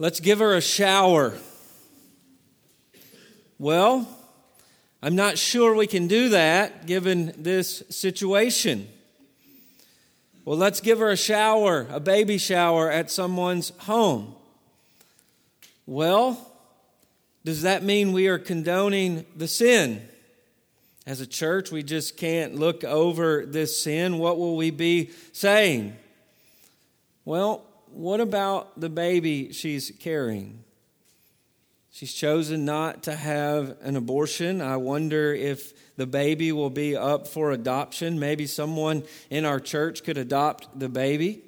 [0.00, 1.34] Let's give her a shower.
[3.58, 4.08] Well,
[5.02, 8.86] I'm not sure we can do that given this situation.
[10.44, 14.36] Well, let's give her a shower, a baby shower at someone's home.
[15.84, 16.48] Well,
[17.44, 20.06] does that mean we are condoning the sin?
[21.06, 24.18] As a church, we just can't look over this sin.
[24.18, 25.96] What will we be saying?
[27.24, 30.64] Well, what about the baby she's carrying?
[31.90, 34.60] She's chosen not to have an abortion.
[34.60, 38.20] I wonder if the baby will be up for adoption.
[38.20, 41.42] Maybe someone in our church could adopt the baby.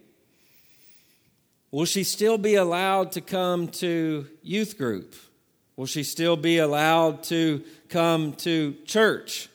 [1.70, 5.14] Will she still be allowed to come to youth group?
[5.76, 9.48] Will she still be allowed to come to church?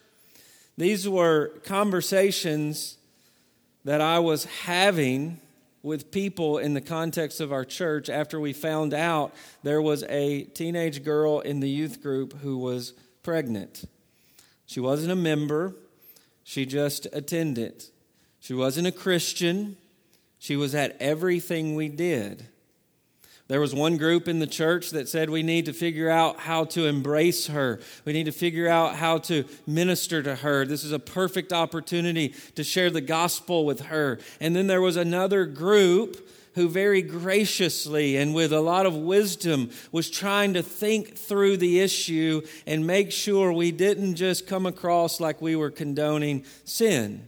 [0.77, 2.97] These were conversations
[3.83, 5.41] that I was having
[5.85, 9.31] with people in the context of our church after we found out
[9.61, 13.87] there was a teenage girl in the youth group who was pregnant.
[14.65, 15.75] She wasn't a member,
[16.43, 17.85] she just attended.
[18.39, 19.77] She wasn't a Christian,
[20.39, 22.47] she was at everything we did.
[23.47, 26.65] There was one group in the church that said we need to figure out how
[26.65, 27.79] to embrace her.
[28.03, 30.65] We need to figure out how to minister to her.
[30.65, 34.17] This is a perfect opportunity to share the gospel with her.
[34.39, 39.69] And then there was another group who very graciously and with a lot of wisdom
[39.91, 45.19] was trying to think through the issue and make sure we didn't just come across
[45.19, 47.27] like we were condoning sin.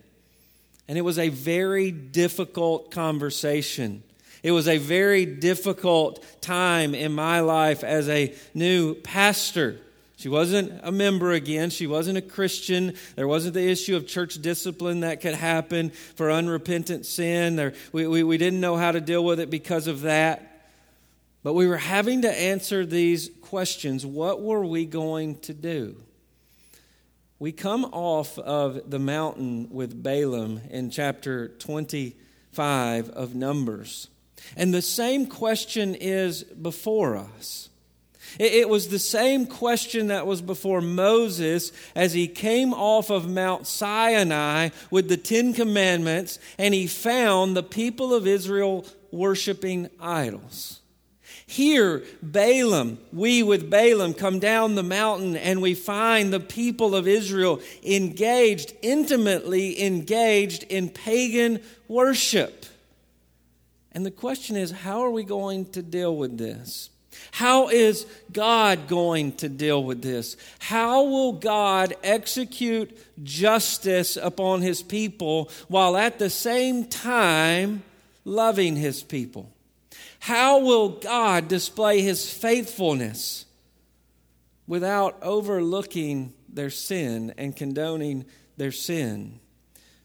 [0.87, 4.01] And it was a very difficult conversation.
[4.43, 9.79] It was a very difficult time in my life as a new pastor.
[10.17, 11.69] She wasn't a member again.
[11.69, 12.95] She wasn't a Christian.
[13.15, 17.55] There wasn't the issue of church discipline that could happen for unrepentant sin.
[17.55, 20.71] There, we, we, we didn't know how to deal with it because of that.
[21.43, 24.05] But we were having to answer these questions.
[24.05, 25.95] What were we going to do?
[27.37, 34.07] We come off of the mountain with Balaam in chapter 25 of Numbers.
[34.55, 37.69] And the same question is before us.
[38.39, 43.65] It was the same question that was before Moses as he came off of Mount
[43.65, 50.81] Sinai with the Ten Commandments and he found the people of Israel worshiping idols.
[51.49, 57.07] Here, Balaam, we with Balaam come down the mountain and we find the people of
[57.07, 62.65] Israel engaged, intimately engaged in pagan worship.
[63.97, 66.91] And the question is how are we going to deal with this?
[67.31, 70.37] How is God going to deal with this?
[70.59, 77.81] How will God execute justice upon his people while at the same time
[78.23, 79.51] loving his people?
[80.19, 83.45] How will God display his faithfulness
[84.67, 88.25] without overlooking their sin and condoning
[88.57, 89.39] their sin?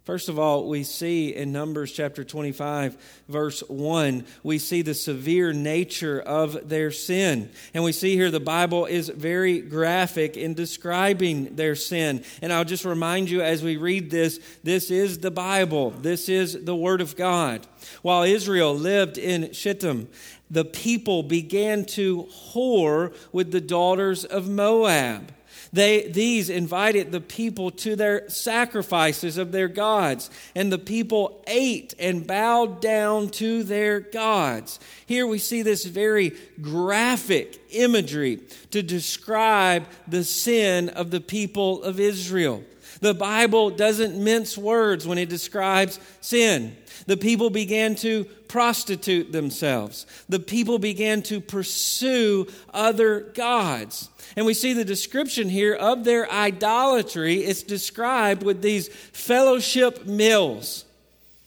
[0.04, 2.96] First of all, we see in Numbers chapter 25,
[3.28, 7.50] verse 1, we see the severe nature of their sin.
[7.72, 12.24] And we see here the Bible is very graphic in describing their sin.
[12.42, 16.64] And I'll just remind you as we read this this is the Bible, this is
[16.64, 17.64] the Word of God.
[18.02, 20.08] While Israel lived in Shittim,
[20.50, 25.32] the people began to whore with the daughters of Moab.
[25.72, 31.94] They, these invited the people to their sacrifices of their gods, and the people ate
[31.98, 34.78] and bowed down to their gods.
[35.06, 38.40] Here we see this very graphic imagery
[38.70, 42.62] to describe the sin of the people of Israel.
[43.02, 46.76] The Bible doesn't mince words when it describes sin.
[47.06, 50.06] The people began to prostitute themselves.
[50.28, 54.08] The people began to pursue other gods.
[54.36, 57.38] And we see the description here of their idolatry.
[57.38, 60.84] It's described with these fellowship meals,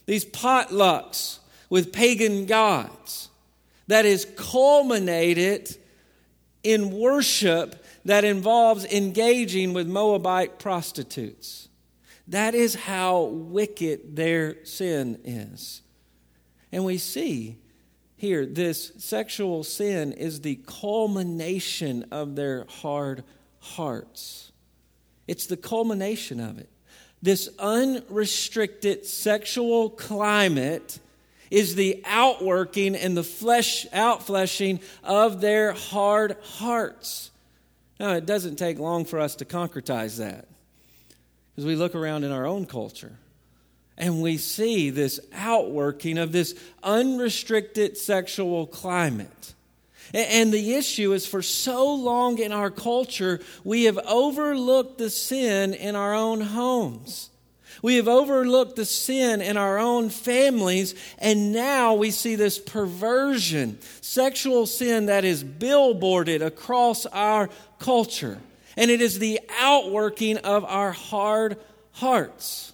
[0.08, 1.40] these potlucks
[1.70, 3.30] with pagan gods,
[3.88, 5.74] that is culminated
[6.64, 11.68] in worship that involves engaging with Moabite prostitutes.
[12.28, 15.82] That is how wicked their sin is.
[16.72, 17.58] And we see
[18.16, 23.24] here this sexual sin is the culmination of their hard
[23.60, 24.52] hearts.
[25.28, 26.70] It's the culmination of it.
[27.22, 31.00] This unrestricted sexual climate
[31.50, 37.32] is the outworking and the flesh outfleshing of their hard hearts.
[38.00, 40.48] Now, it doesn't take long for us to concretize that
[41.58, 43.18] as we look around in our own culture
[43.98, 46.54] and we see this outworking of this
[46.84, 49.54] unrestricted sexual climate.
[50.14, 55.74] And the issue is for so long in our culture, we have overlooked the sin
[55.74, 57.30] in our own homes.
[57.82, 63.80] We have overlooked the sin in our own families, and now we see this perversion,
[64.02, 67.50] sexual sin that is billboarded across our
[67.80, 68.40] culture.
[68.78, 71.58] And it is the outworking of our hard
[71.94, 72.74] hearts.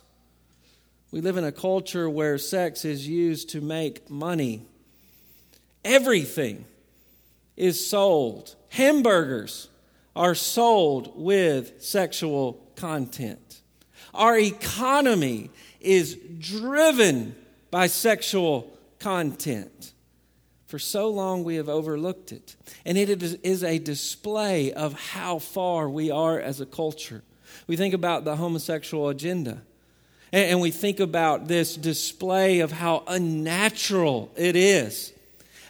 [1.11, 4.65] We live in a culture where sex is used to make money.
[5.83, 6.65] Everything
[7.57, 8.55] is sold.
[8.69, 9.67] Hamburgers
[10.15, 13.60] are sold with sexual content.
[14.13, 15.49] Our economy
[15.79, 17.35] is driven
[17.69, 19.93] by sexual content.
[20.67, 22.55] For so long, we have overlooked it.
[22.85, 27.23] And it is a display of how far we are as a culture.
[27.67, 29.61] We think about the homosexual agenda.
[30.31, 35.11] And we think about this display of how unnatural it is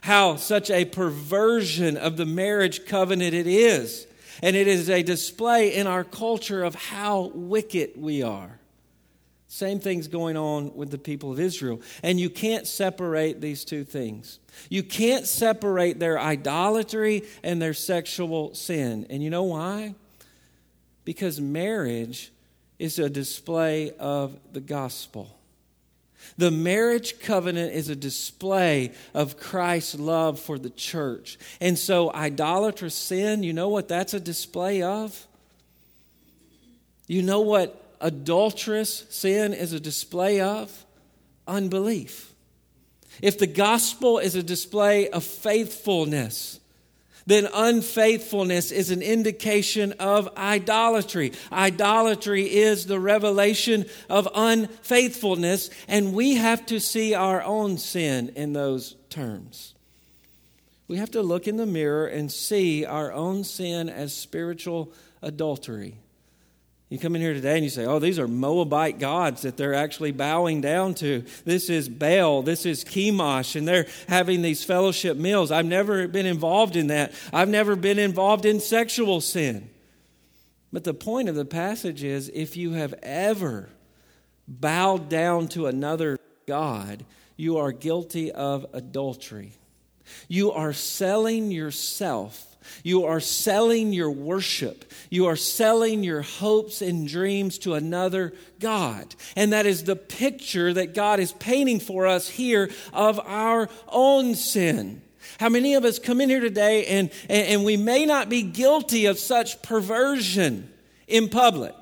[0.01, 4.07] how such a perversion of the marriage covenant it is.
[4.41, 8.59] And it is a display in our culture of how wicked we are.
[9.47, 11.81] Same thing's going on with the people of Israel.
[12.01, 14.39] And you can't separate these two things.
[14.69, 19.05] You can't separate their idolatry and their sexual sin.
[19.09, 19.95] And you know why?
[21.03, 22.31] Because marriage
[22.79, 25.37] is a display of the gospel.
[26.37, 31.37] The marriage covenant is a display of Christ's love for the church.
[31.59, 35.27] And so, idolatrous sin, you know what that's a display of?
[37.07, 40.85] You know what adulterous sin is a display of?
[41.47, 42.33] Unbelief.
[43.21, 46.60] If the gospel is a display of faithfulness,
[47.25, 51.33] then unfaithfulness is an indication of idolatry.
[51.51, 58.53] Idolatry is the revelation of unfaithfulness, and we have to see our own sin in
[58.53, 59.75] those terms.
[60.87, 64.91] We have to look in the mirror and see our own sin as spiritual
[65.21, 66.00] adultery.
[66.91, 69.73] You come in here today and you say, oh, these are Moabite gods that they're
[69.73, 71.23] actually bowing down to.
[71.45, 75.51] This is Baal, this is Chemosh, and they're having these fellowship meals.
[75.51, 77.13] I've never been involved in that.
[77.31, 79.69] I've never been involved in sexual sin.
[80.73, 83.69] But the point of the passage is if you have ever
[84.45, 87.05] bowed down to another God,
[87.37, 89.53] you are guilty of adultery.
[90.27, 92.50] You are selling yourself
[92.83, 94.91] you are selling your worship.
[95.09, 99.15] You are selling your hopes and dreams to another God.
[99.35, 104.35] And that is the picture that God is painting for us here of our own
[104.35, 105.01] sin.
[105.39, 108.41] How many of us come in here today and, and, and we may not be
[108.41, 110.71] guilty of such perversion
[111.07, 111.75] in public?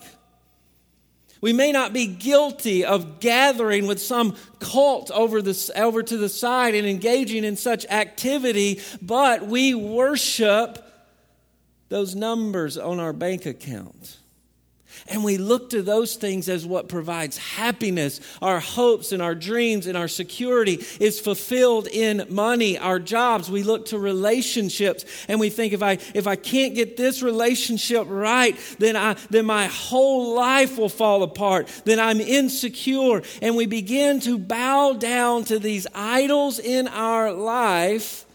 [1.41, 6.29] We may not be guilty of gathering with some cult over, the, over to the
[6.29, 10.85] side and engaging in such activity, but we worship
[11.87, 14.18] those numbers on our bank account.
[15.09, 18.21] And we look to those things as what provides happiness.
[18.41, 23.49] Our hopes and our dreams and our security is fulfilled in money, our jobs.
[23.49, 28.05] We look to relationships and we think if I if I can't get this relationship
[28.07, 31.67] right, then I then my whole life will fall apart.
[31.85, 33.23] Then I'm insecure.
[33.41, 38.25] And we begin to bow down to these idols in our life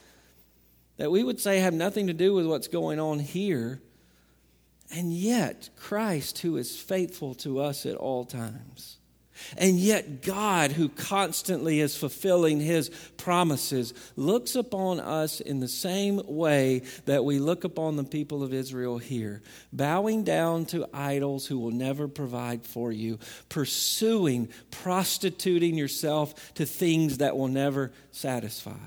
[0.96, 3.80] that we would say have nothing to do with what's going on here.
[4.96, 8.98] And yet, Christ, who is faithful to us at all times,
[9.56, 16.20] and yet God, who constantly is fulfilling his promises, looks upon us in the same
[16.26, 21.58] way that we look upon the people of Israel here, bowing down to idols who
[21.58, 28.78] will never provide for you, pursuing, prostituting yourself to things that will never satisfy,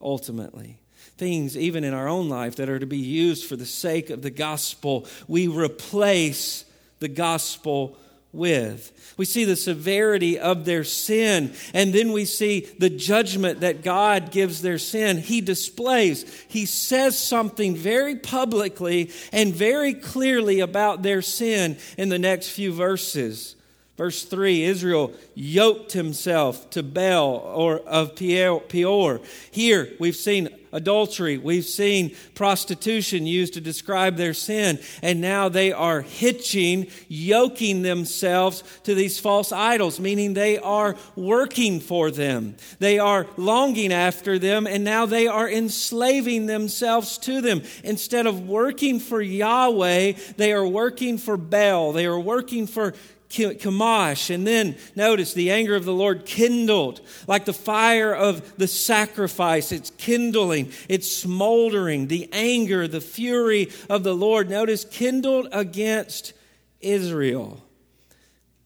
[0.00, 0.81] ultimately
[1.22, 4.22] things, even in our own life, that are to be used for the sake of
[4.22, 6.64] the gospel, we replace
[6.98, 7.96] the gospel
[8.32, 9.14] with.
[9.16, 14.32] We see the severity of their sin, and then we see the judgment that God
[14.32, 15.18] gives their sin.
[15.18, 22.18] He displays, He says something very publicly and very clearly about their sin in the
[22.18, 23.54] next few verses.
[23.96, 29.20] Verse 3 Israel yoked himself to Baal or of Peor.
[29.50, 35.70] Here we've seen adultery, we've seen prostitution used to describe their sin, and now they
[35.70, 42.56] are hitching, yoking themselves to these false idols, meaning they are working for them.
[42.78, 47.62] They are longing after them, and now they are enslaving themselves to them.
[47.84, 52.94] Instead of working for Yahweh, they are working for Baal, they are working for
[53.32, 54.32] Chemosh.
[54.32, 59.72] And then notice the anger of the Lord kindled, like the fire of the sacrifice.
[59.72, 62.08] It's kindling, it's smoldering.
[62.08, 66.34] The anger, the fury of the Lord, notice, kindled against
[66.80, 67.62] Israel.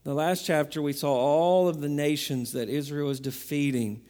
[0.05, 4.03] The last chapter, we saw all of the nations that Israel was defeating.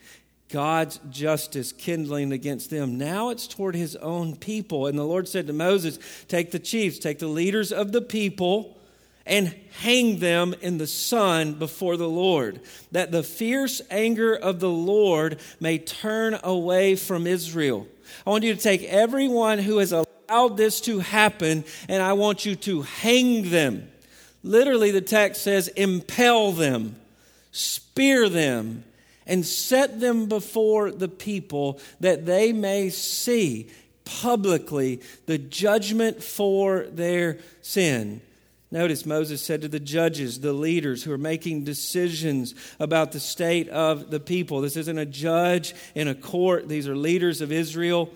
[0.49, 2.97] God's justice kindling against them.
[2.97, 4.87] Now it's toward his own people.
[4.87, 8.76] And the Lord said to Moses, Take the chiefs, take the leaders of the people
[9.27, 14.69] and hang them in the sun before the Lord, that the fierce anger of the
[14.69, 17.87] Lord may turn away from Israel.
[18.25, 22.45] I want you to take everyone who has allowed this to happen and I want
[22.45, 23.89] you to hang them.
[24.43, 26.95] Literally, the text says, impel them,
[27.51, 28.83] spear them,
[29.25, 33.69] and set them before the people that they may see
[34.05, 38.21] publicly the judgment for their sin.
[38.69, 43.69] Notice Moses said to the judges, the leaders who are making decisions about the state
[43.69, 44.59] of the people.
[44.59, 48.11] This isn't a judge in a court, these are leaders of Israel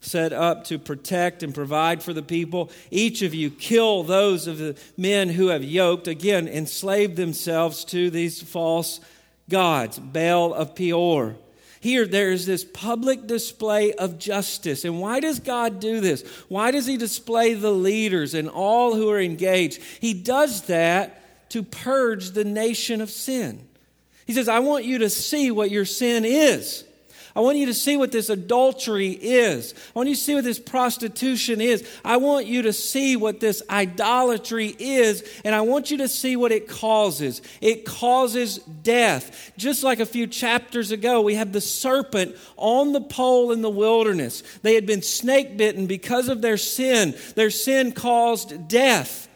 [0.00, 2.70] set up to protect and provide for the people.
[2.90, 8.10] Each of you kill those of the men who have yoked, again, enslaved themselves to
[8.10, 9.00] these false
[9.48, 11.36] gods, Baal of Peor.
[11.80, 14.84] Here, there is this public display of justice.
[14.84, 16.22] And why does God do this?
[16.48, 19.80] Why does He display the leaders and all who are engaged?
[20.00, 23.66] He does that to purge the nation of sin.
[24.26, 26.84] He says, I want you to see what your sin is.
[27.36, 29.74] I want you to see what this adultery is.
[29.74, 31.88] I want you to see what this prostitution is.
[32.04, 36.36] I want you to see what this idolatry is, and I want you to see
[36.36, 37.42] what it causes.
[37.60, 39.52] It causes death.
[39.56, 43.70] Just like a few chapters ago, we have the serpent on the pole in the
[43.70, 44.42] wilderness.
[44.62, 47.14] They had been snake bitten because of their sin.
[47.34, 49.28] Their sin caused death.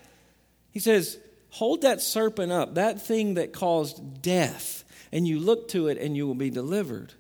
[0.73, 1.19] He says,
[1.51, 6.17] Hold that serpent up, that thing that caused death, and you look to it and
[6.17, 7.13] you will be delivered.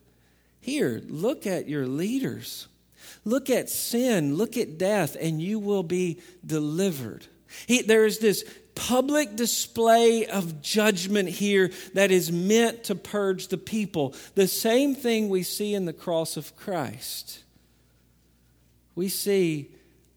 [0.63, 2.69] Here, look at your leaders.
[3.25, 7.27] Look at sin, look at death, and you will be delivered.
[7.67, 8.45] He, there is this
[8.77, 14.15] public display of judgment here that is meant to purge the people.
[14.37, 17.43] The same thing we see in the cross of Christ.
[18.95, 19.69] We see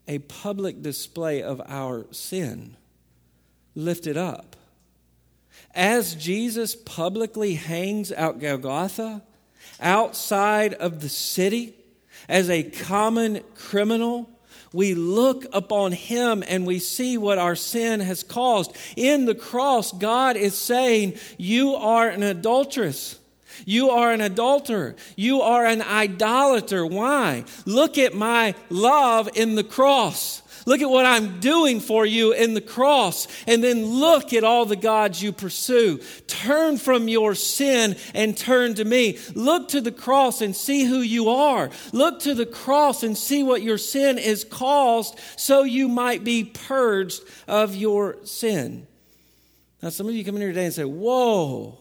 [0.07, 2.77] a public display of our sin
[3.73, 4.55] lifted up.
[5.73, 9.23] As Jesus publicly hangs out Golgotha,
[9.79, 11.73] outside of the city
[12.27, 14.29] as a common criminal,
[14.73, 18.75] we look upon him and we see what our sin has caused.
[18.97, 23.19] In the cross, God is saying, You are an adulteress.
[23.63, 24.95] You are an adulterer.
[25.15, 26.85] You are an idolater.
[26.85, 27.45] Why?
[27.65, 30.41] Look at my love in the cross.
[30.65, 33.27] Look at what I'm doing for you in the cross.
[33.47, 35.99] And then look at all the gods you pursue.
[36.25, 39.19] Turn from your sin and turn to me.
[39.35, 41.69] Look to the cross and see who you are.
[41.93, 46.43] Look to the cross and see what your sin is caused so you might be
[46.43, 48.87] purged of your sin.
[49.83, 51.77] Now, some of you come in here today and say, Whoa,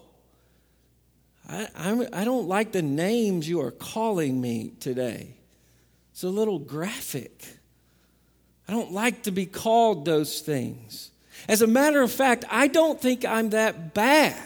[1.48, 5.36] I, I'm, I don't like the names you are calling me today.
[6.12, 7.46] It's a little graphic.
[8.68, 11.10] I don't like to be called those things.
[11.48, 14.38] As a matter of fact, I don't think I'm that bad.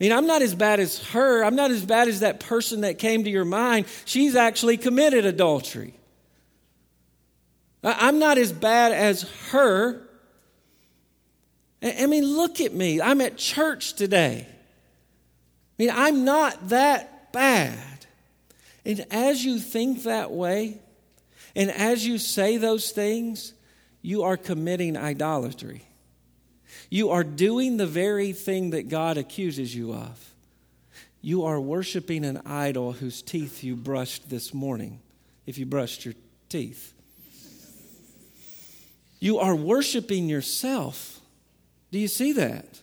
[0.00, 1.42] I mean, I'm not as bad as her.
[1.44, 3.86] I'm not as bad as that person that came to your mind.
[4.04, 5.94] She's actually committed adultery.
[7.82, 10.02] I'm not as bad as her.
[11.82, 13.00] I mean, look at me.
[13.00, 14.46] I'm at church today.
[14.48, 18.06] I mean, I'm not that bad.
[18.84, 20.80] And as you think that way,
[21.58, 23.52] and as you say those things,
[24.00, 25.82] you are committing idolatry.
[26.88, 30.34] You are doing the very thing that God accuses you of.
[31.20, 35.00] You are worshiping an idol whose teeth you brushed this morning,
[35.46, 36.14] if you brushed your
[36.48, 36.94] teeth.
[39.18, 41.20] You are worshiping yourself.
[41.90, 42.82] Do you see that?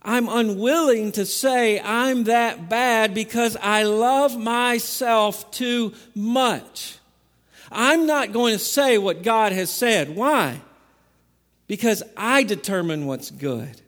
[0.00, 7.00] I'm unwilling to say I'm that bad because I love myself too much.
[7.72, 10.14] I'm not going to say what God has said.
[10.14, 10.60] Why?
[11.66, 13.80] Because I determine what's good,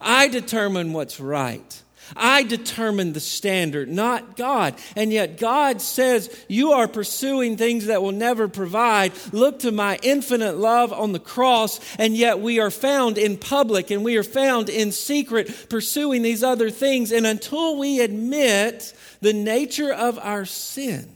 [0.00, 1.82] I determine what's right.
[2.16, 4.74] I determine the standard, not God.
[4.96, 9.12] And yet God says, You are pursuing things that will never provide.
[9.32, 11.80] Look to my infinite love on the cross.
[11.98, 16.42] And yet we are found in public and we are found in secret pursuing these
[16.42, 17.12] other things.
[17.12, 21.08] And until we admit the nature of our sin,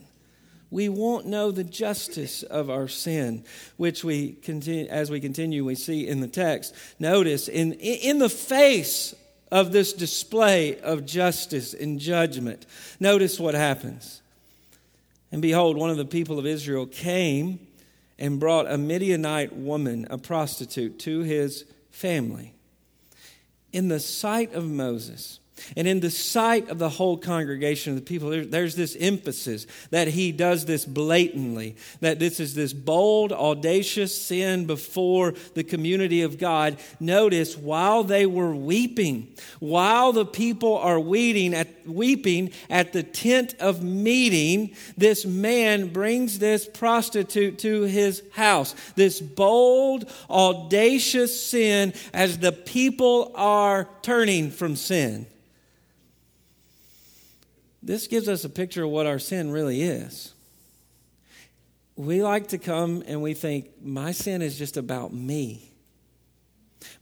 [0.75, 3.45] we won't know the justice of our sin,
[3.77, 6.75] which we continue, as we continue, we see in the text.
[6.99, 9.15] Notice, in, in the face
[9.53, 12.67] of this display of justice and judgment,
[12.99, 14.21] notice what happens.
[15.31, 17.61] And behold, one of the people of Israel came
[18.19, 22.53] and brought a Midianite woman, a prostitute, to his family.
[23.73, 25.39] In the sight of Moses,
[25.77, 30.09] and in the sight of the whole congregation of the people, there's this emphasis that
[30.09, 36.39] he does this blatantly, that this is this bold, audacious sin before the community of
[36.39, 36.77] God.
[36.99, 43.55] Notice, while they were weeping, while the people are weeping at, weeping at the tent
[43.61, 48.75] of meeting, this man brings this prostitute to his house.
[48.97, 55.27] This bold, audacious sin as the people are turning from sin.
[57.85, 60.33] This gives us a picture of what our sin really is.
[61.97, 65.71] We like to come and we think, my sin is just about me.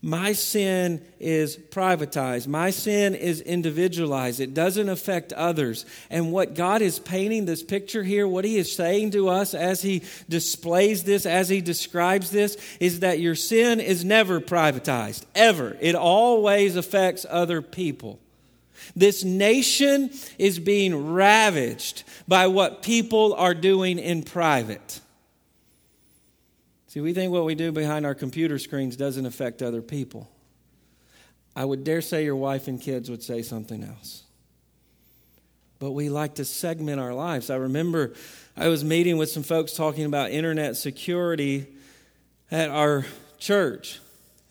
[0.01, 2.47] My sin is privatized.
[2.47, 4.41] My sin is individualized.
[4.41, 5.85] It doesn't affect others.
[6.09, 9.81] And what God is painting this picture here, what He is saying to us as
[9.81, 15.77] He displays this, as He describes this, is that your sin is never privatized, ever.
[15.79, 18.19] It always affects other people.
[18.95, 24.99] This nation is being ravaged by what people are doing in private.
[26.87, 30.29] See, we think what we do behind our computer screens doesn't affect other people.
[31.55, 34.23] I would dare say your wife and kids would say something else.
[35.79, 37.49] But we like to segment our lives.
[37.49, 38.13] I remember
[38.55, 41.67] I was meeting with some folks talking about internet security
[42.51, 43.05] at our
[43.37, 43.99] church.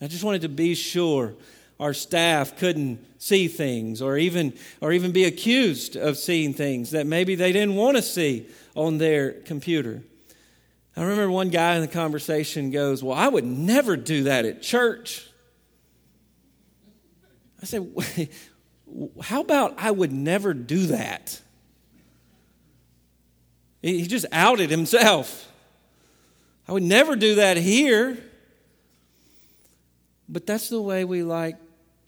[0.00, 1.35] I just wanted to be sure
[1.83, 7.09] our staff couldn't see things or even or even be accused of seeing things that
[7.09, 8.47] maybe they didn't want to see
[8.77, 10.01] on their computer.
[10.97, 14.62] I remember one guy in the conversation goes, "Well, I would never do that at
[14.62, 15.27] church."
[17.61, 17.93] I said,
[19.21, 21.41] "How about I would never do that?"
[23.81, 25.51] He just outed himself.
[26.69, 28.23] I would never do that here.
[30.28, 31.56] But that's the way we like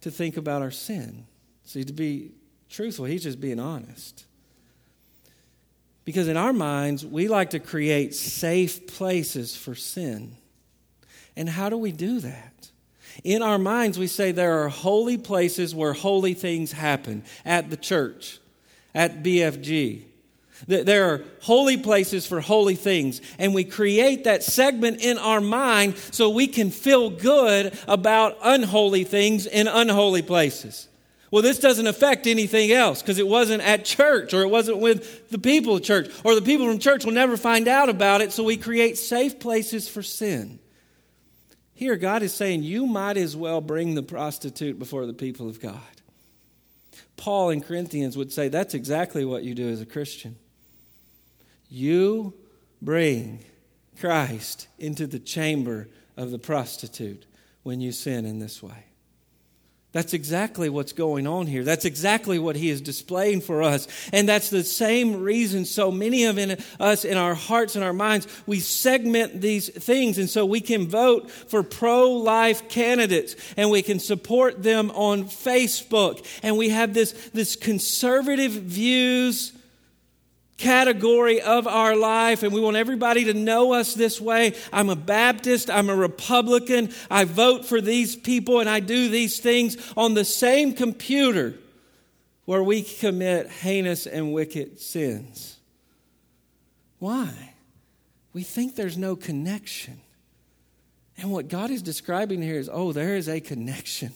[0.05, 1.25] to think about our sin.
[1.65, 2.33] See, to be
[2.69, 4.27] truthful, he's just being honest.
[6.05, 10.37] Because in our minds, we like to create safe places for sin.
[11.37, 12.71] And how do we do that?
[13.25, 17.77] In our minds, we say there are holy places where holy things happen at the
[17.79, 18.41] church,
[18.95, 20.03] at BFG,
[20.67, 25.99] there are holy places for holy things, and we create that segment in our mind
[25.99, 30.89] so we can feel good about unholy things in unholy places.
[31.31, 35.31] Well, this doesn't affect anything else because it wasn't at church or it wasn't with
[35.31, 38.31] the people of church, or the people from church will never find out about it,
[38.31, 40.61] so we create safe places for sin.
[41.75, 45.61] Here, God is saying you might as well bring the prostitute before the people of
[45.61, 45.81] God.
[47.17, 50.37] Paul in Corinthians would say that's exactly what you do as a Christian.
[51.69, 52.35] You
[52.81, 53.45] bring
[54.01, 57.27] Christ into the chamber of the prostitute
[57.63, 58.85] when you sin in this way.
[59.95, 61.63] That's exactly what's going on here.
[61.63, 63.87] That's exactly what he is displaying for us.
[64.13, 67.93] And that's the same reason so many of in, us in our hearts and our
[67.93, 70.19] minds, we segment these things.
[70.19, 75.27] And so we can vote for pro life candidates and we can support them on
[75.27, 76.27] Facebook.
[76.43, 79.53] And we have this, this conservative views
[80.57, 84.55] category of our life, and we want everybody to know us this way.
[84.73, 89.41] I'm a Baptist, I'm a Republican, I vote for these people, and I do these
[89.41, 91.55] things on the same computer
[92.45, 95.59] where we commit heinous and wicked sins.
[96.99, 97.55] Why?
[98.33, 100.01] We think there's no connection.
[101.17, 104.13] And what God is describing here is oh, there is a connection.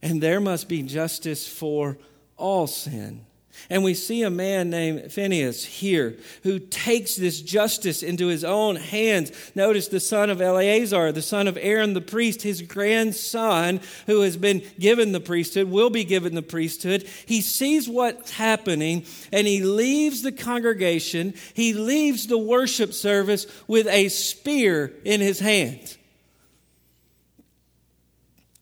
[0.00, 1.98] And there must be justice for
[2.36, 3.26] all sin.
[3.70, 8.76] And we see a man named Phinehas here who takes this justice into his own
[8.76, 9.30] hands.
[9.54, 14.36] Notice the son of Eleazar, the son of Aaron the priest, his grandson, who has
[14.36, 17.06] been given the priesthood, will be given the priesthood.
[17.26, 23.86] He sees what's happening and he leaves the congregation, he leaves the worship service with
[23.88, 25.96] a spear in his hand.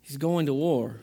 [0.02, 1.00] He's going to war.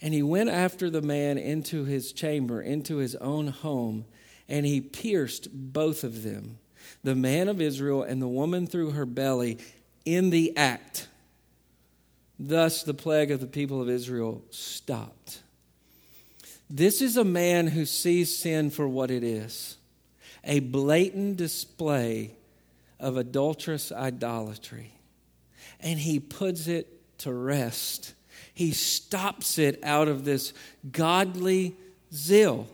[0.00, 4.04] And he went after the man into his chamber, into his own home,
[4.48, 6.58] and he pierced both of them,
[7.02, 9.58] the man of Israel and the woman through her belly,
[10.04, 11.08] in the act.
[12.38, 15.42] Thus the plague of the people of Israel stopped.
[16.70, 19.76] This is a man who sees sin for what it is
[20.44, 22.34] a blatant display
[22.98, 24.92] of adulterous idolatry.
[25.80, 28.14] And he puts it to rest.
[28.58, 30.52] He stops it out of this
[30.90, 31.76] godly
[32.12, 32.66] zeal.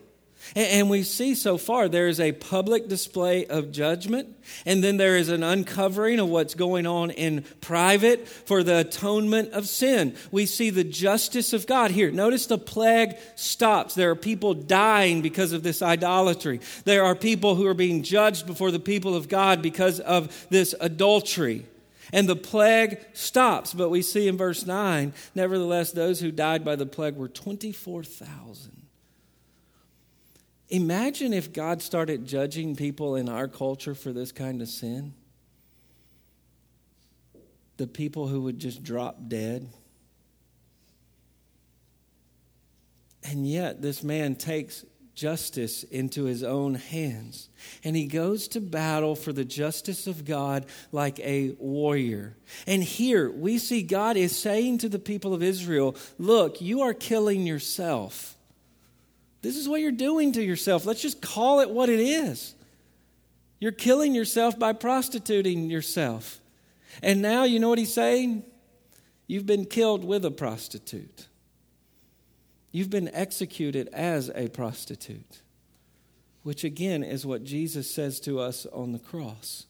[0.57, 5.19] And we see so far there is a public display of judgment, and then there
[5.19, 10.17] is an uncovering of what's going on in private for the atonement of sin.
[10.31, 12.11] We see the justice of God here.
[12.11, 13.95] Notice the plague stops.
[13.95, 18.47] There are people dying because of this idolatry, there are people who are being judged
[18.47, 21.67] before the people of God because of this adultery.
[22.15, 23.75] And the plague stops.
[23.75, 28.87] But we see in verse 9, nevertheless, those who died by the plague were 24,000.
[30.69, 35.13] Imagine if God started judging people in our culture for this kind of sin.
[37.79, 39.69] The people who would just drop dead.
[43.25, 47.49] And yet, this man takes justice into his own hands.
[47.83, 52.37] And he goes to battle for the justice of God like a warrior.
[52.67, 56.95] And here we see God is saying to the people of Israel, Look, you are
[56.95, 58.37] killing yourself.
[59.43, 60.87] This is what you're doing to yourself.
[60.87, 62.55] Let's just call it what it is.
[63.61, 66.41] You're killing yourself by prostituting yourself.
[67.03, 68.45] And now, you know what he's saying?
[69.27, 71.29] You've been killed with a prostitute.
[72.75, 75.43] You've been executed as a prostitute,
[76.43, 79.67] which again is what Jesus says to us on the cross.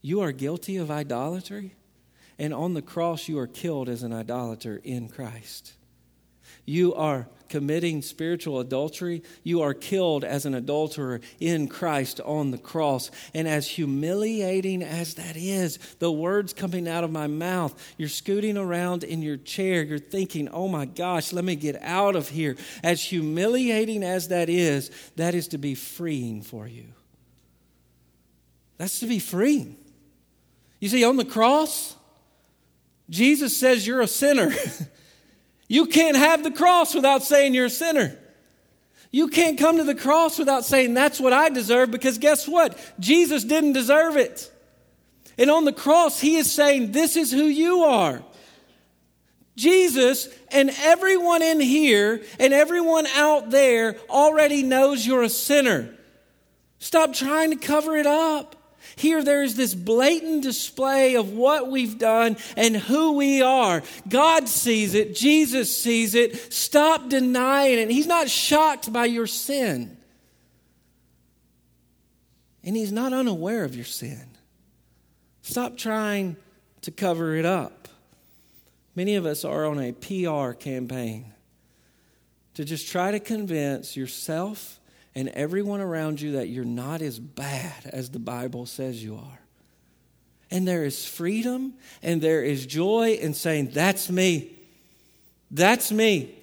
[0.00, 1.74] You are guilty of idolatry,
[2.38, 5.74] and on the cross, you are killed as an idolater in Christ.
[6.68, 12.58] You are committing spiritual adultery, you are killed as an adulterer in Christ on the
[12.58, 13.10] cross.
[13.32, 18.58] And as humiliating as that is, the words coming out of my mouth, you're scooting
[18.58, 22.54] around in your chair, you're thinking, oh my gosh, let me get out of here.
[22.82, 26.84] As humiliating as that is, that is to be freeing for you.
[28.76, 29.78] That's to be freeing.
[30.80, 31.96] You see, on the cross,
[33.08, 34.52] Jesus says you're a sinner.
[35.68, 38.18] You can't have the cross without saying you're a sinner.
[39.10, 42.78] You can't come to the cross without saying that's what I deserve because guess what?
[42.98, 44.50] Jesus didn't deserve it.
[45.38, 48.22] And on the cross, he is saying, This is who you are.
[49.56, 55.94] Jesus and everyone in here and everyone out there already knows you're a sinner.
[56.78, 58.56] Stop trying to cover it up.
[58.98, 63.82] Here, there is this blatant display of what we've done and who we are.
[64.08, 66.52] God sees it, Jesus sees it.
[66.52, 67.90] Stop denying it.
[67.90, 69.96] He's not shocked by your sin,
[72.64, 74.26] and He's not unaware of your sin.
[75.42, 76.36] Stop trying
[76.82, 77.88] to cover it up.
[78.96, 81.32] Many of us are on a PR campaign
[82.54, 84.77] to just try to convince yourself
[85.18, 89.40] and everyone around you that you're not as bad as the Bible says you are.
[90.48, 94.52] And there is freedom and there is joy in saying, That's me.
[95.50, 96.36] That's me.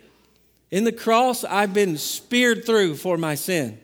[0.71, 3.79] In the cross, I've been speared through for my sin.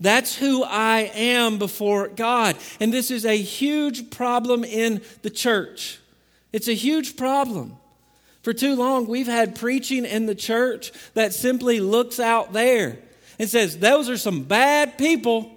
[0.00, 2.56] That's who I am before God.
[2.80, 6.00] And this is a huge problem in the church.
[6.52, 7.76] It's a huge problem.
[8.42, 12.98] For too long, we've had preaching in the church that simply looks out there
[13.42, 15.50] and says, Those are some bad people.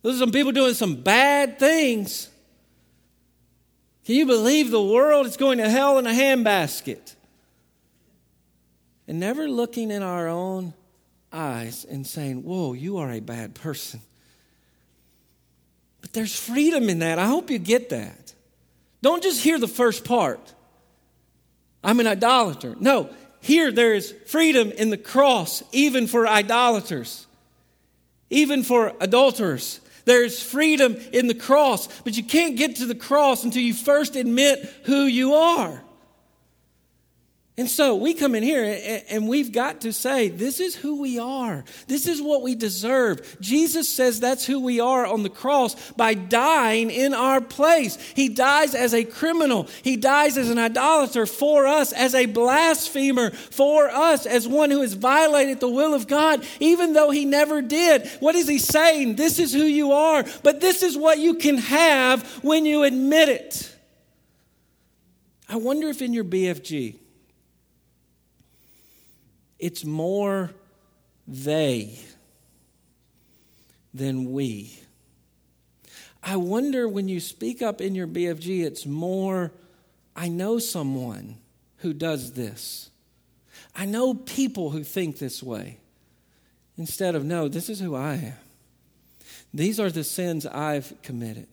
[0.00, 2.30] Those are some people doing some bad things.
[4.06, 7.16] Can you believe the world is going to hell in a handbasket?
[9.06, 10.72] And never looking in our own
[11.30, 14.00] eyes and saying, Whoa, you are a bad person.
[16.00, 17.18] But there's freedom in that.
[17.18, 18.32] I hope you get that.
[19.02, 20.54] Don't just hear the first part.
[21.82, 22.74] I'm an idolater.
[22.80, 23.10] No,
[23.44, 27.26] here, there is freedom in the cross, even for idolaters,
[28.30, 29.80] even for adulterers.
[30.06, 34.16] There's freedom in the cross, but you can't get to the cross until you first
[34.16, 35.82] admit who you are.
[37.56, 41.20] And so we come in here and we've got to say, this is who we
[41.20, 41.62] are.
[41.86, 43.36] This is what we deserve.
[43.40, 47.96] Jesus says that's who we are on the cross by dying in our place.
[48.16, 53.30] He dies as a criminal, He dies as an idolater for us, as a blasphemer
[53.30, 57.62] for us, as one who has violated the will of God, even though He never
[57.62, 58.08] did.
[58.18, 59.14] What is He saying?
[59.14, 63.28] This is who you are, but this is what you can have when you admit
[63.28, 63.76] it.
[65.48, 66.96] I wonder if in your BFG,
[69.58, 70.50] it's more
[71.26, 71.98] they
[73.92, 74.78] than we.
[76.22, 79.52] I wonder when you speak up in your BFG, it's more,
[80.16, 81.36] I know someone
[81.78, 82.90] who does this.
[83.76, 85.78] I know people who think this way.
[86.76, 88.34] Instead of, no, this is who I am.
[89.52, 91.48] These are the sins I've committed.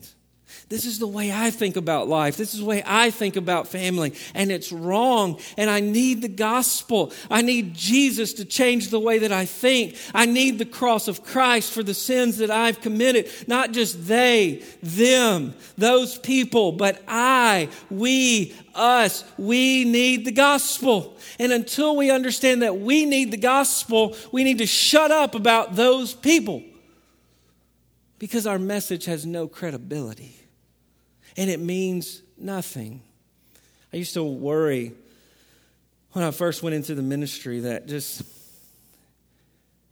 [0.70, 2.38] This is the way I think about life.
[2.38, 4.14] This is the way I think about family.
[4.34, 5.40] And it's wrong.
[5.58, 7.12] And I need the gospel.
[7.30, 9.98] I need Jesus to change the way that I think.
[10.14, 13.30] I need the cross of Christ for the sins that I've committed.
[13.48, 19.24] Not just they, them, those people, but I, we, us.
[19.38, 21.18] We need the gospel.
[21.38, 25.76] And until we understand that we need the gospel, we need to shut up about
[25.76, 26.64] those people
[28.20, 30.41] because our message has no credibility
[31.38, 33.02] and it means nothing.
[33.94, 34.94] I used to worry
[36.12, 38.24] when I first went into the ministry that just,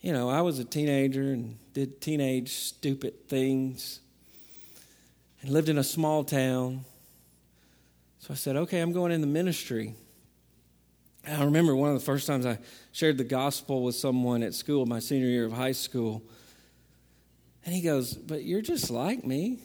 [0.02, 4.00] you know, I was a teenager and did teenage stupid things
[5.42, 6.84] and lived in a small town.
[8.20, 9.96] So I said, okay, I'm going in the ministry.
[11.26, 12.58] And I remember one of the first times I
[12.92, 16.24] shared the gospel with someone at school, my senior year of high school.
[17.66, 19.60] And he goes, But you're just like me.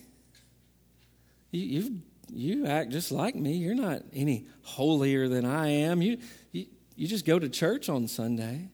[1.55, 2.01] You,
[2.33, 3.55] you, act just like me.
[3.55, 6.03] You're not any holier than I am.
[6.03, 6.19] You,
[6.53, 8.69] you, you just go to church on Sunday.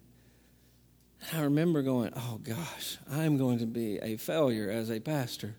[1.34, 5.54] I remember going, oh gosh, I'm going to be a failure as a pastor.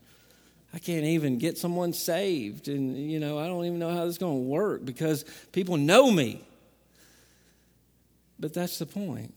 [0.73, 2.67] I can't even get someone saved.
[2.67, 5.77] And, you know, I don't even know how this is going to work because people
[5.77, 6.41] know me.
[8.39, 9.33] But that's the point.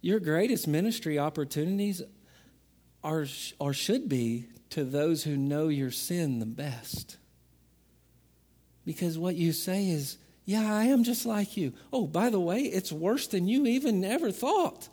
[0.00, 2.02] Your greatest ministry opportunities
[3.06, 3.26] are,
[3.60, 7.16] or should be to those who know your sin the best.
[8.84, 11.72] Because what you say is, yeah, I am just like you.
[11.92, 14.88] Oh, by the way, it's worse than you even ever thought.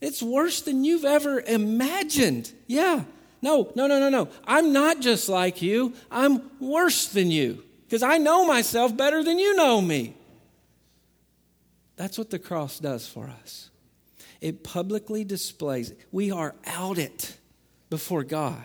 [0.00, 2.52] It's worse than you've ever imagined.
[2.68, 3.04] Yeah.
[3.42, 4.28] No, no, no, no, no.
[4.46, 5.92] I'm not just like you.
[6.10, 10.14] I'm worse than you because I know myself better than you know me.
[11.96, 13.70] That's what the cross does for us.
[14.40, 17.36] It publicly displays we are out it
[17.90, 18.64] before God.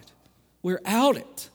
[0.61, 1.49] We're out it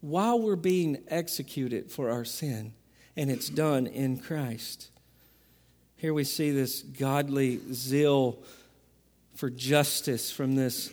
[0.00, 2.72] while we're being executed for our sin,
[3.16, 4.90] and it's done in Christ.
[5.96, 8.38] Here we see this godly zeal
[9.34, 10.90] for justice from this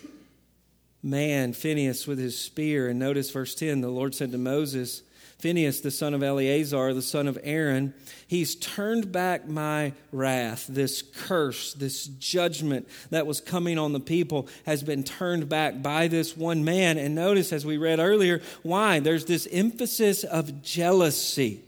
[1.04, 2.90] man, Phinehas, with his spear.
[2.90, 5.04] And notice verse 10 the Lord said to Moses,
[5.46, 7.94] Phinehas, the son of Eleazar, the son of Aaron,
[8.26, 10.66] he's turned back my wrath.
[10.68, 16.08] This curse, this judgment that was coming on the people has been turned back by
[16.08, 16.98] this one man.
[16.98, 19.00] And notice, as we read earlier, why?
[19.00, 21.62] There's this emphasis of jealousy.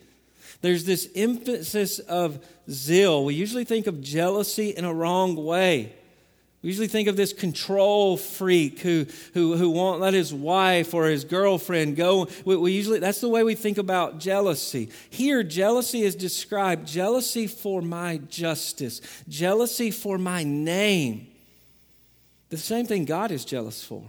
[0.61, 3.25] There's this emphasis of zeal.
[3.25, 5.93] We usually think of jealousy in a wrong way.
[6.63, 11.05] We usually think of this control freak who, who, who won't let his wife or
[11.05, 12.27] his girlfriend go.
[12.45, 14.89] We, we usually, that's the way we think about jealousy.
[15.09, 21.27] Here, jealousy is described jealousy for my justice, jealousy for my name.
[22.49, 24.03] The same thing God is jealous for.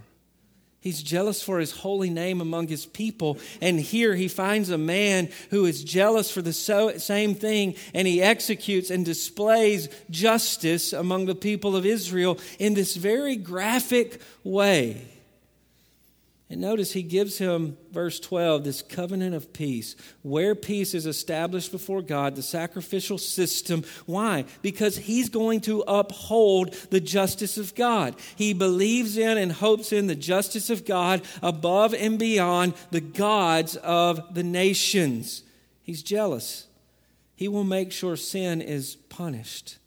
[0.81, 3.37] He's jealous for his holy name among his people.
[3.61, 8.07] And here he finds a man who is jealous for the so, same thing, and
[8.07, 15.18] he executes and displays justice among the people of Israel in this very graphic way.
[16.51, 21.71] And notice he gives him, verse 12, this covenant of peace, where peace is established
[21.71, 23.83] before God, the sacrificial system.
[24.07, 24.45] Why?
[24.63, 28.15] Because he's going to uphold the justice of God.
[28.35, 33.75] He believes in and hopes in the justice of God above and beyond the gods
[33.75, 35.43] of the nations.
[35.83, 36.65] He's jealous.
[37.35, 39.77] He will make sure sin is punished,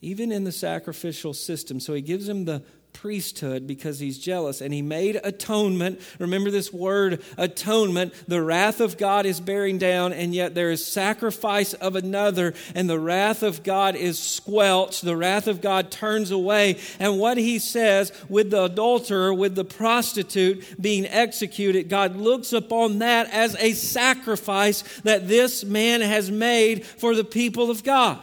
[0.00, 1.78] even in the sacrificial system.
[1.78, 2.64] So he gives him the
[3.00, 5.98] priesthood because he's jealous and he made atonement.
[6.18, 8.12] Remember this word atonement.
[8.28, 12.90] The wrath of God is bearing down, and yet there is sacrifice of another, and
[12.90, 15.02] the wrath of God is squelched.
[15.02, 16.78] The wrath of God turns away.
[16.98, 22.98] And what he says with the adulterer, with the prostitute being executed, God looks upon
[22.98, 28.20] that as a sacrifice that this man has made for the people of God.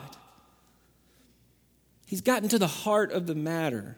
[2.05, 3.97] He's gotten to the heart of the matter.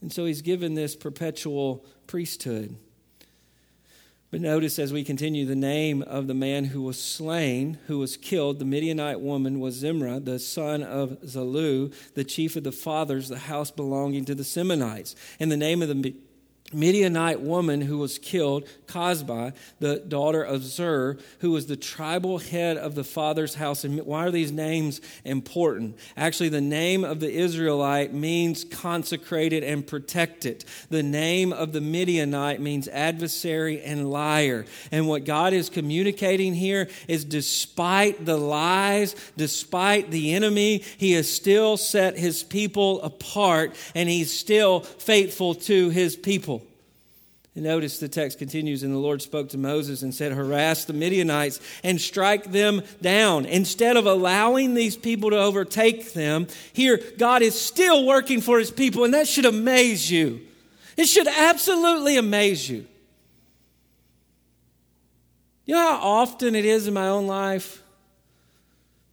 [0.00, 2.76] And so he's given this perpetual priesthood.
[4.30, 8.16] But notice as we continue, the name of the man who was slain, who was
[8.16, 13.28] killed, the Midianite woman, was Zimri, the son of Salu, the chief of the fathers,
[13.28, 15.14] the house belonging to the Simeonites.
[15.38, 16.14] And the name of the
[16.72, 22.76] Midianite woman who was killed, Cosbi, the daughter of Zur, who was the tribal head
[22.76, 23.84] of the father's house.
[23.84, 25.96] And why are these names important?
[26.16, 30.64] Actually, the name of the Israelite means consecrated and protected.
[30.90, 34.64] The name of the Midianite means adversary and liar.
[34.90, 41.32] And what God is communicating here is despite the lies, despite the enemy, he has
[41.32, 46.65] still set his people apart and he's still faithful to his people.
[47.56, 50.92] And notice the text continues, and the Lord spoke to Moses and said, Harass the
[50.92, 53.46] Midianites and strike them down.
[53.46, 58.70] Instead of allowing these people to overtake them, here God is still working for his
[58.70, 60.42] people, and that should amaze you.
[60.98, 62.86] It should absolutely amaze you.
[65.64, 67.82] You know how often it is in my own life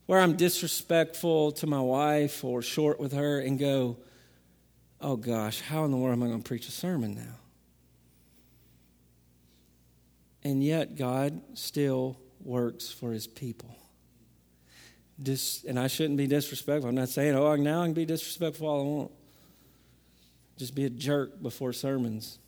[0.06, 3.96] where I'm disrespectful to my wife or short with her and go,
[5.00, 7.40] oh gosh, how in the world am I going to preach a sermon now?
[10.44, 13.76] And yet, God still works for his people.
[15.22, 16.90] Dis, and I shouldn't be disrespectful.
[16.90, 19.12] I'm not saying, oh, now I can be disrespectful all I want.
[20.58, 22.40] Just be a jerk before sermons.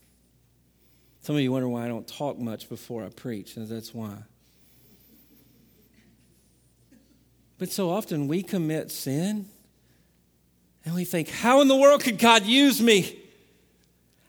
[1.21, 4.17] Some of you wonder why I don't talk much before I preach, and that's why.
[7.57, 9.47] But so often we commit sin
[10.83, 13.19] and we think, how in the world could God use me?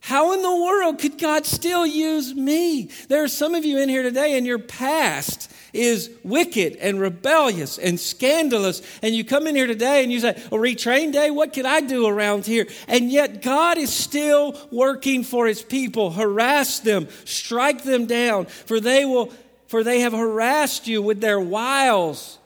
[0.06, 2.90] How in the world could God still use me?
[3.08, 7.76] There are some of you in here today, and your past is wicked and rebellious
[7.76, 8.82] and scandalous.
[9.02, 11.32] And you come in here today and you say, "A retrain day?
[11.32, 12.68] What can I do around here?
[12.86, 16.12] And yet, God is still working for his people.
[16.12, 19.32] Harass them, strike them down, for they will.
[19.66, 22.38] For they have harassed you with their wiles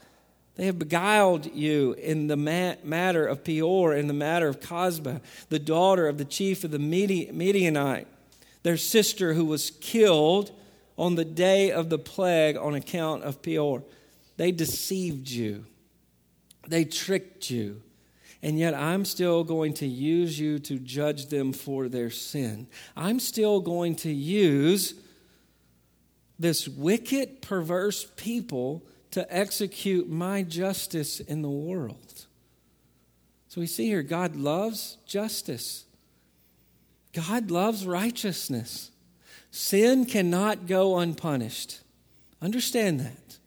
[0.61, 5.19] they have beguiled you in the matter of Peor, in the matter of Cosbi,
[5.49, 8.07] the daughter of the chief of the Midianite,
[8.63, 10.51] their sister who was killed
[10.99, 13.83] on the day of the plague on account of Peor.
[14.37, 15.65] They deceived you,
[16.69, 17.81] they tricked you.
[18.43, 22.67] And yet, I'm still going to use you to judge them for their sin.
[22.95, 24.93] I'm still going to use
[26.39, 32.27] this wicked, perverse people to execute my justice in the world.
[33.49, 35.85] So we see here God loves justice,
[37.13, 38.91] God loves righteousness.
[39.53, 41.81] Sin cannot go unpunished.
[42.41, 43.39] Understand that.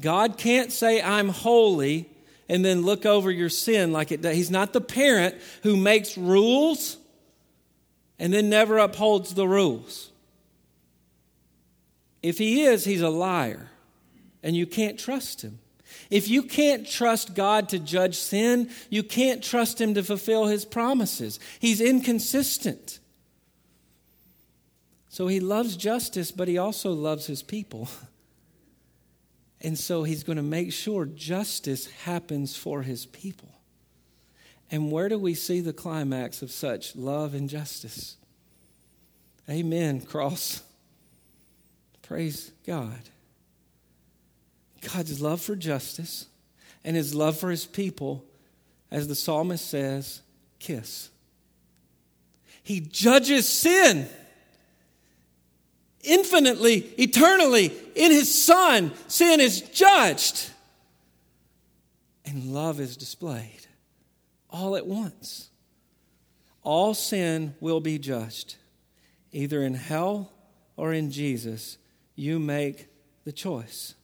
[0.00, 2.08] God can't say, I'm holy,
[2.48, 4.34] and then look over your sin like it does.
[4.34, 6.96] He's not the parent who makes rules
[8.18, 10.10] and then never upholds the rules.
[12.22, 13.68] If he is, he's a liar
[14.42, 15.58] and you can't trust him.
[16.10, 20.64] If you can't trust God to judge sin, you can't trust him to fulfill his
[20.64, 21.40] promises.
[21.60, 22.98] He's inconsistent.
[25.08, 27.88] So he loves justice, but he also loves his people.
[29.60, 33.48] And so he's going to make sure justice happens for his people.
[34.70, 38.16] And where do we see the climax of such love and justice?
[39.50, 40.62] Amen, cross.
[42.02, 43.00] Praise God.
[44.80, 46.26] God's love for justice
[46.84, 48.24] and his love for his people,
[48.90, 50.22] as the psalmist says,
[50.58, 51.10] kiss.
[52.62, 54.08] He judges sin
[56.02, 57.72] infinitely, eternally.
[57.94, 60.50] In his Son, sin is judged.
[62.24, 63.66] And love is displayed
[64.50, 65.50] all at once.
[66.62, 68.56] All sin will be judged,
[69.32, 70.30] either in hell
[70.76, 71.78] or in Jesus.
[72.14, 72.88] You make
[73.24, 73.94] the choice.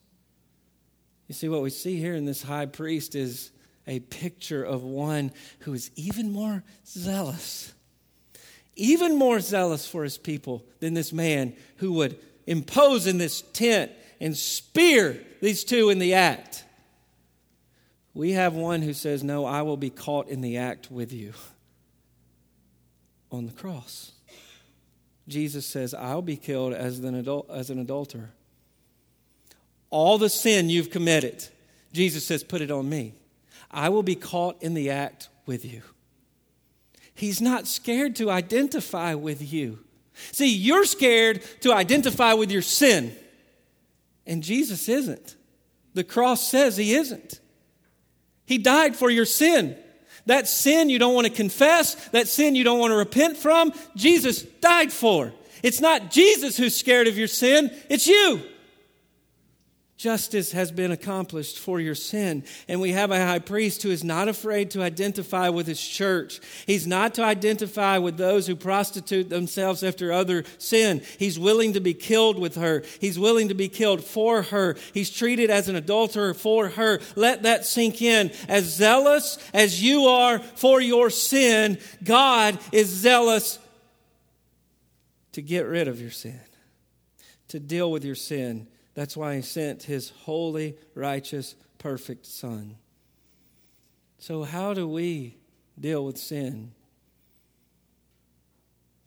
[1.29, 3.51] You see, what we see here in this high priest is
[3.87, 7.73] a picture of one who is even more zealous,
[8.77, 13.91] even more zealous for his people than this man who would impose in this tent
[14.21, 16.65] and spear these two in the act.
[18.13, 21.33] We have one who says, No, I will be caught in the act with you
[23.33, 24.13] on the cross.
[25.27, 28.31] Jesus says, I'll be killed as an, adult, as an adulterer
[29.94, 31.46] all the sin you've committed.
[31.92, 33.14] Jesus says, Put it on me.
[33.70, 35.83] I will be caught in the act with you.
[37.14, 39.78] He's not scared to identify with you.
[40.33, 43.14] See, you're scared to identify with your sin,
[44.26, 45.37] and Jesus isn't.
[45.94, 47.38] The cross says he isn't.
[48.46, 49.76] He died for your sin.
[50.26, 53.72] That sin you don't want to confess, that sin you don't want to repent from,
[53.94, 55.33] Jesus died for.
[55.62, 58.42] It's not Jesus who's scared of your sin, it's you.
[60.05, 62.45] Justice has been accomplished for your sin.
[62.69, 66.41] And we have a high priest who is not afraid to identify with his church.
[66.66, 71.01] He's not to identify with those who prostitute themselves after other sin.
[71.18, 72.83] He's willing to be killed with her.
[73.01, 74.76] He's willing to be killed for her.
[74.93, 77.01] He's treated as an adulterer for her.
[77.16, 78.31] Let that sink in.
[78.47, 83.59] As zealous as you are for your sin, God is zealous
[85.33, 86.41] to get rid of your sin,
[87.49, 92.76] to deal with your sin that's why he sent his holy, righteous, perfect Son.
[94.18, 95.36] So, how do we
[95.78, 96.72] deal with sin?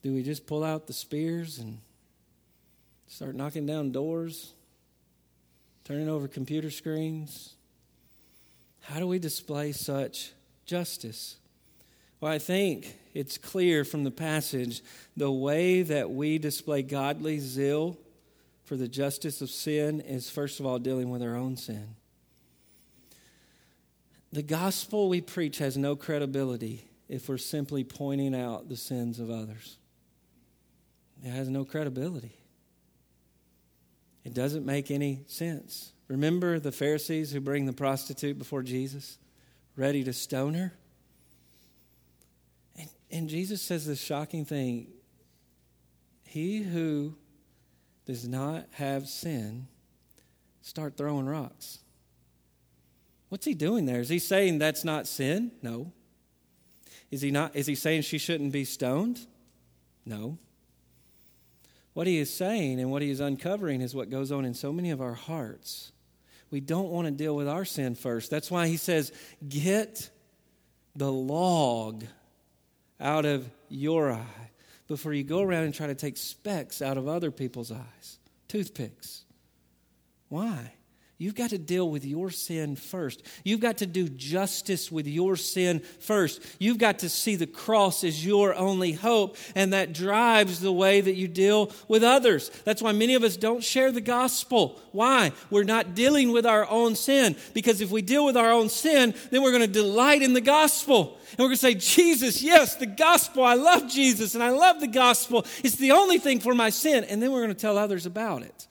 [0.03, 1.79] Do we just pull out the spears and
[3.07, 4.53] start knocking down doors,
[5.85, 7.55] turning over computer screens?
[8.81, 10.31] How do we display such
[10.65, 11.37] justice?
[12.19, 14.81] Well, I think it's clear from the passage
[15.15, 17.97] the way that we display godly zeal
[18.67, 21.95] for the justice of sin is, first of all, dealing with our own sin.
[24.33, 29.29] The gospel we preach has no credibility if we're simply pointing out the sins of
[29.29, 29.77] others.
[31.23, 32.35] It has no credibility.
[34.25, 35.93] It doesn't make any sense.
[36.09, 39.17] Remember the Pharisees who bring the prostitute before Jesus,
[39.77, 40.73] ready to stone her?
[42.77, 44.87] And, and Jesus says this shocking thing
[46.25, 47.15] He who
[48.07, 49.67] does not have sin,
[50.61, 51.79] start throwing rocks.
[53.27, 53.99] What's he doing there?
[53.99, 55.51] Is he saying that's not sin?
[55.61, 55.91] No.
[57.11, 59.27] Is he not is he saying she shouldn't be stoned?
[60.05, 60.37] No.
[61.93, 64.71] What he is saying and what he is uncovering is what goes on in so
[64.71, 65.91] many of our hearts.
[66.49, 68.31] We don't want to deal with our sin first.
[68.31, 69.11] That's why he says,
[69.49, 70.09] "Get
[70.95, 72.05] the log
[73.01, 74.46] out of your eye."
[74.87, 79.25] Before you go around and try to take specks out of other people's eyes, toothpicks.
[80.29, 80.73] Why?
[81.19, 83.23] You've got to deal with your sin first.
[83.43, 86.45] You've got to do justice with your sin first.
[86.59, 91.01] You've got to see the cross as your only hope, and that drives the way
[91.01, 92.51] that you deal with others.
[92.65, 94.79] That's why many of us don't share the gospel.
[94.91, 95.31] Why?
[95.49, 97.35] We're not dealing with our own sin.
[97.55, 100.41] Because if we deal with our own sin, then we're going to delight in the
[100.41, 101.17] gospel.
[101.31, 103.43] And we're going to say, Jesus, yes, the gospel.
[103.43, 105.47] I love Jesus and I love the gospel.
[105.63, 107.03] It's the only thing for my sin.
[107.05, 108.67] And then we're going to tell others about it.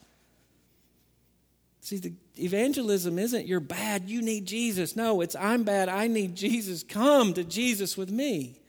[1.80, 4.97] See, the evangelism isn't you're bad, you need Jesus.
[4.97, 6.82] No, it's I'm bad, I need Jesus.
[6.82, 8.61] Come to Jesus with me.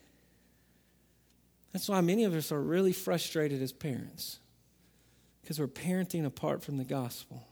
[1.73, 4.39] That's why many of us are really frustrated as parents
[5.41, 7.47] because we're parenting apart from the gospel.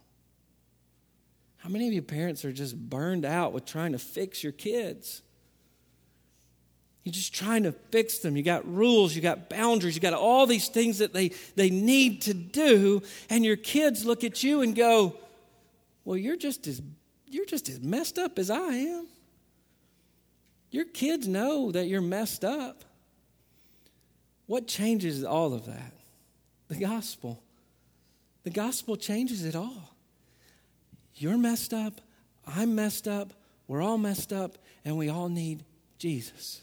[1.57, 5.21] How many of you parents are just burned out with trying to fix your kids?
[7.03, 8.35] You're just trying to fix them.
[8.35, 12.23] You got rules, you got boundaries, you got all these things that they, they need
[12.23, 15.15] to do, and your kids look at you and go,
[16.05, 16.81] well, you're just as
[17.25, 19.07] you're just as messed up as I am.
[20.69, 22.85] Your kids know that you're messed up.
[24.45, 25.93] What changes all of that?
[26.67, 27.41] The gospel.
[28.43, 29.95] The gospel changes it all.
[31.15, 32.01] You're messed up.
[32.45, 33.33] I'm messed up.
[33.67, 35.63] We're all messed up, and we all need
[35.97, 36.61] Jesus.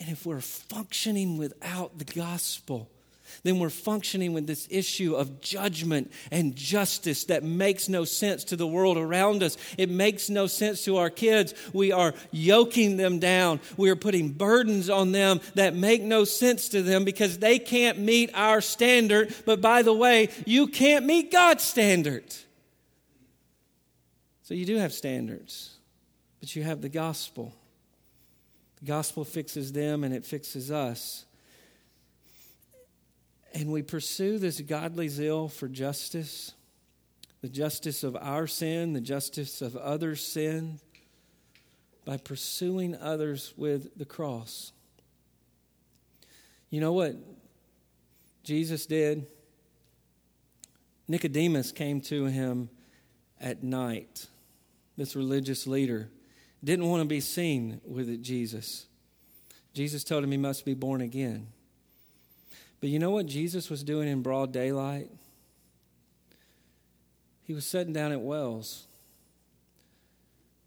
[0.00, 2.90] And if we're functioning without the gospel,
[3.42, 8.56] then we're functioning with this issue of judgment and justice that makes no sense to
[8.56, 9.56] the world around us.
[9.76, 11.54] It makes no sense to our kids.
[11.72, 13.60] We are yoking them down.
[13.76, 17.98] We are putting burdens on them that make no sense to them because they can't
[17.98, 19.34] meet our standard.
[19.44, 22.34] But by the way, you can't meet God's standard.
[24.42, 25.76] So you do have standards,
[26.40, 27.54] but you have the gospel.
[28.80, 31.24] The gospel fixes them and it fixes us
[33.58, 36.52] and we pursue this godly zeal for justice,
[37.40, 40.78] the justice of our sin, the justice of others' sin,
[42.04, 44.70] by pursuing others with the cross.
[46.70, 47.16] You know what
[48.44, 49.26] Jesus did?
[51.08, 52.70] Nicodemus came to him
[53.40, 54.28] at night,
[54.96, 56.10] this religious leader.
[56.62, 58.86] Didn't want to be seen with Jesus.
[59.74, 61.48] Jesus told him he must be born again.
[62.80, 65.10] But you know what Jesus was doing in broad daylight?
[67.42, 68.86] He was sitting down at wells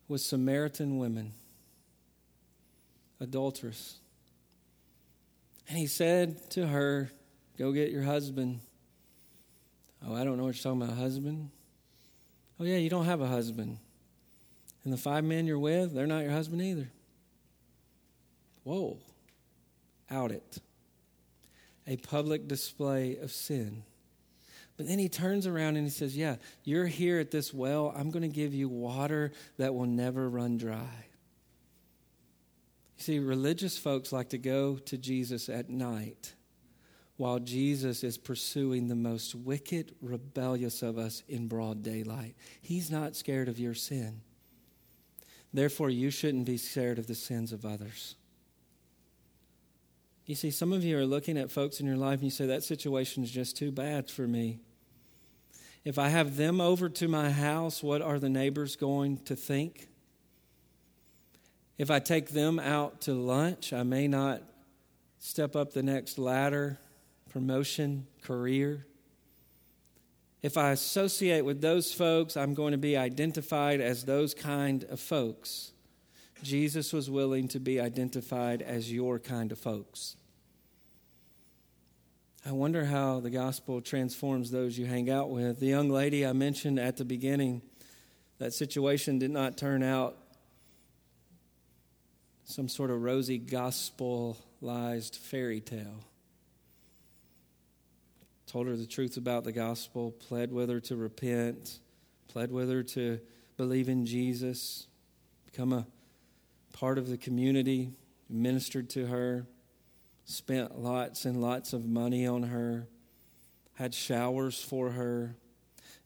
[0.08, 1.32] with Samaritan women,
[3.20, 4.00] adulteress.
[5.70, 7.12] And he said to her,
[7.58, 8.60] Go get your husband.
[10.06, 11.52] Oh, I don't know what you're talking about, husband.
[12.60, 13.78] Oh, yeah, you don't have a husband.
[14.84, 16.90] And the five men you're with, they're not your husband either.
[18.64, 18.98] Whoa.
[20.10, 20.60] Out it
[21.88, 23.84] a public display of sin.
[24.78, 27.94] But then he turns around and he says, Yeah, you're here at this well.
[27.96, 31.06] I'm going to give you water that will never run dry.
[32.98, 36.34] You see, religious folks like to go to Jesus at night
[37.18, 42.36] while Jesus is pursuing the most wicked, rebellious of us in broad daylight.
[42.62, 44.22] He's not scared of your sin.
[45.54, 48.16] Therefore, you shouldn't be scared of the sins of others.
[50.32, 52.46] You see, some of you are looking at folks in your life and you say,
[52.46, 54.60] that situation is just too bad for me.
[55.84, 59.90] If I have them over to my house, what are the neighbors going to think?
[61.78, 64.42] If I take them out to lunch, I may not
[65.20, 66.80] step up the next ladder
[67.30, 68.86] promotion, career.
[70.42, 75.02] If I associate with those folks, I'm going to be identified as those kind of
[75.02, 75.74] folks.
[76.42, 80.16] Jesus was willing to be identified as your kind of folks.
[82.46, 85.60] I wonder how the gospel transforms those you hang out with.
[85.60, 87.62] The young lady I mentioned at the beginning,
[88.40, 90.18] that situation did not turn out
[92.44, 96.04] some sort of rosy gospelized fairy tale
[98.52, 101.80] told her the truth about the gospel, pled with her to repent,
[102.28, 103.18] pled with her to
[103.56, 104.88] believe in Jesus,
[105.46, 105.88] become a
[106.74, 107.94] part of the community,
[108.30, 109.46] ministered to her,
[110.32, 112.88] spent lots and lots of money on her,
[113.74, 115.36] had showers for her,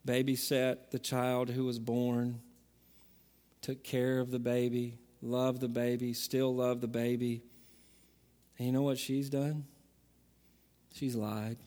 [0.05, 2.39] babysat the child who was born,
[3.61, 7.41] took care of the baby, loved the baby, still loved the baby.
[8.57, 9.65] And you know what she's done?
[10.93, 11.57] She's lied.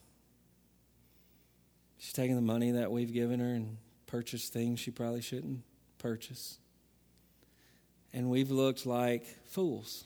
[1.99, 5.63] She's taken the money that we've given her and purchased things she probably shouldn't
[5.99, 6.59] purchase.
[8.13, 10.05] And we've looked like fools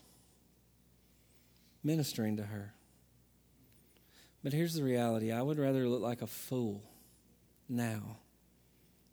[1.83, 2.74] ministering to her.
[4.43, 6.83] But here's the reality I would rather look like a fool
[7.68, 8.18] now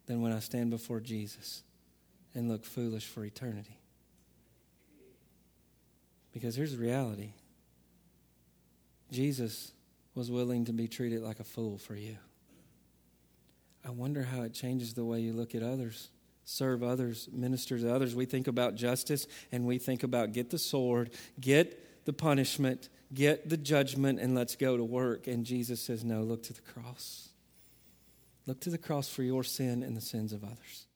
[0.05, 1.63] than when I stand before Jesus
[2.33, 3.79] and look foolish for eternity.
[6.33, 7.33] Because here's the reality
[9.11, 9.71] Jesus
[10.15, 12.17] was willing to be treated like a fool for you.
[13.85, 16.09] I wonder how it changes the way you look at others,
[16.43, 18.15] serve others, minister to others.
[18.15, 23.49] We think about justice and we think about get the sword, get the punishment, get
[23.49, 25.27] the judgment, and let's go to work.
[25.27, 27.29] And Jesus says, No, look to the cross.
[28.47, 30.87] Look to the cross for your sin and the sins of others.